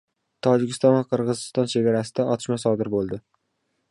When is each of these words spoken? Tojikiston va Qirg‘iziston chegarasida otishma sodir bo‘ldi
Tojikiston 0.45 0.95
va 0.95 1.03
Qirg‘iziston 1.11 1.69
chegarasida 1.75 2.27
otishma 2.37 2.59
sodir 2.65 2.93
bo‘ldi 2.97 3.23